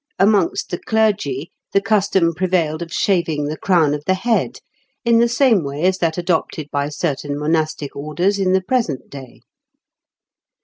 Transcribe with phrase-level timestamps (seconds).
[0.17, 4.57] Amongst the clergy, the custom prevailed of shaving the crown of the head,
[5.05, 9.41] in the same way as that adopted by certain monastic orders in the present day.